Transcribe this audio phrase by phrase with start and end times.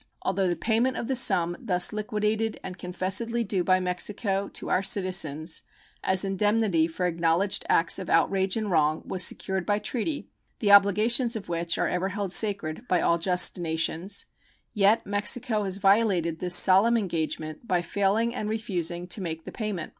[0.23, 4.81] Although the payment of the sum thus liquidated and confessedly due by Mexico to our
[4.81, 5.61] citizens
[6.03, 10.27] as indemnity for acknowledged acts of outrage and wrong was secured by treaty,
[10.57, 14.25] the obligations of which are ever held sacred by all just nations,
[14.73, 19.89] yet Mexico has violated this solemn engagement by failing and refusing to make the payment.